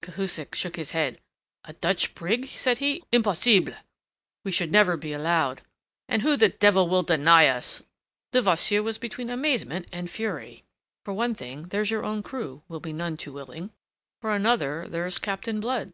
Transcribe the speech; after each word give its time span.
Cahusac 0.00 0.54
shook 0.54 0.76
his 0.76 0.92
head. 0.92 1.20
"A 1.64 1.72
Dutch 1.72 2.14
brig!" 2.14 2.46
said 2.46 2.78
he. 2.78 3.02
"Impossible! 3.10 3.72
We 4.44 4.52
should 4.52 4.70
never 4.70 4.96
be 4.96 5.12
allowed." 5.12 5.62
"And 6.08 6.22
who 6.22 6.36
the 6.36 6.50
devil 6.50 6.88
will 6.88 7.02
deny 7.02 7.48
us?" 7.48 7.82
Levasseur 8.32 8.80
was 8.84 8.96
between 8.96 9.28
amazement 9.28 9.88
and 9.90 10.08
fury. 10.08 10.62
"For 11.04 11.12
one 11.12 11.34
thing, 11.34 11.64
there's 11.70 11.90
your 11.90 12.04
own 12.04 12.22
crew 12.22 12.62
will 12.68 12.78
be 12.78 12.92
none 12.92 13.16
too 13.16 13.32
willing. 13.32 13.72
For 14.20 14.32
another 14.32 14.86
there's 14.88 15.18
Captain 15.18 15.58
Blood." 15.58 15.92